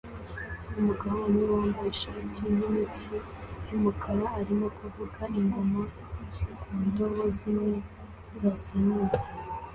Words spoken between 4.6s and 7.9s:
kuvuza ingoma ku ndobo zimwe